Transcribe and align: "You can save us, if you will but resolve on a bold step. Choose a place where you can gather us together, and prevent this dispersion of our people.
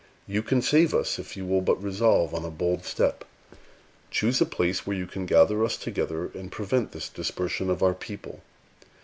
"You 0.25 0.41
can 0.41 0.63
save 0.63 0.95
us, 0.95 1.19
if 1.19 1.37
you 1.37 1.45
will 1.45 1.61
but 1.61 1.75
resolve 1.75 2.33
on 2.33 2.43
a 2.43 2.49
bold 2.49 2.85
step. 2.85 3.23
Choose 4.09 4.41
a 4.41 4.47
place 4.47 4.83
where 4.87 4.97
you 4.97 5.05
can 5.05 5.27
gather 5.27 5.63
us 5.63 5.77
together, 5.77 6.25
and 6.33 6.51
prevent 6.51 6.91
this 6.91 7.07
dispersion 7.07 7.69
of 7.69 7.83
our 7.83 7.93
people. 7.93 8.41